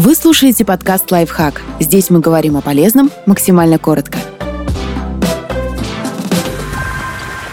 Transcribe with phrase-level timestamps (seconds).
[0.00, 1.60] Вы слушаете подкаст «Лайфхак».
[1.80, 4.20] Здесь мы говорим о полезном максимально коротко.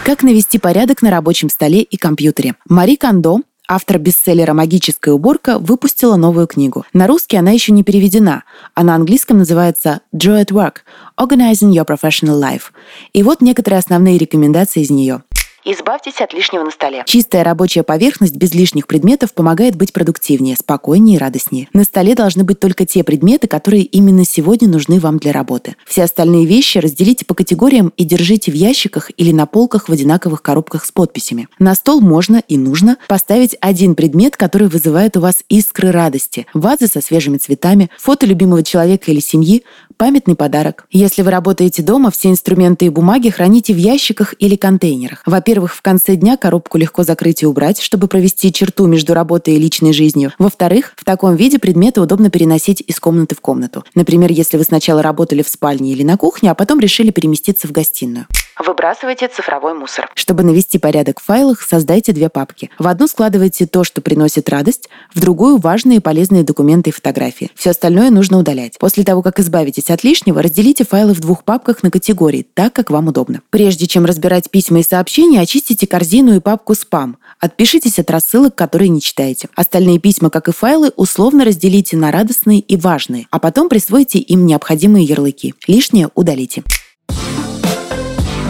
[0.04, 2.54] Как навести порядок на рабочем столе и компьютере?
[2.68, 6.84] Мари Кондо, автор бестселлера «Магическая уборка», выпустила новую книгу.
[6.92, 8.44] На русский она еще не переведена,
[8.76, 10.74] а на английском называется «Joy at Work–
[11.20, 12.70] Organizing Your Professional Life».
[13.12, 15.24] И вот некоторые основные рекомендации из нее.
[15.68, 17.02] Избавьтесь от лишнего на столе.
[17.06, 21.68] Чистая рабочая поверхность без лишних предметов помогает быть продуктивнее, спокойнее и радостнее.
[21.72, 25.74] На столе должны быть только те предметы, которые именно сегодня нужны вам для работы.
[25.84, 30.40] Все остальные вещи разделите по категориям и держите в ящиках или на полках в одинаковых
[30.40, 31.48] коробках с подписями.
[31.58, 36.46] На стол можно и нужно поставить один предмет, который вызывает у вас искры радости.
[36.54, 39.64] Вазы со свежими цветами, фото любимого человека или семьи,
[39.96, 40.86] памятный подарок.
[40.90, 45.22] Если вы работаете дома, все инструменты и бумаги храните в ящиках или контейнерах.
[45.26, 49.58] Во-первых, в конце дня коробку легко закрыть и убрать, чтобы провести черту между работой и
[49.58, 50.32] личной жизнью.
[50.38, 53.84] Во-вторых, в таком виде предметы удобно переносить из комнаты в комнату.
[53.94, 57.72] Например, если вы сначала работали в спальне или на кухне, а потом решили переместиться в
[57.72, 58.26] гостиную.
[58.58, 60.08] Выбрасывайте цифровой мусор.
[60.14, 62.70] Чтобы навести порядок в файлах, создайте две папки.
[62.78, 67.50] В одну складывайте то, что приносит радость, в другую– важные и полезные документы и фотографии.
[67.54, 68.78] Все остальное нужно удалять.
[68.78, 72.90] После того, как избавитесь от лишнего, разделите файлы в двух папках на категории, так, как
[72.90, 73.42] вам удобно.
[73.50, 77.18] Прежде чем разбирать письма и сообщения, очистите корзину и папку «Спам».
[77.38, 79.48] Отпишитесь от рассылок, которые не читаете.
[79.54, 84.46] Остальные письма, как и файлы, условно разделите на радостные и важные, а потом присвойте им
[84.46, 85.54] необходимые ярлыки.
[85.66, 86.62] Лишнее удалите.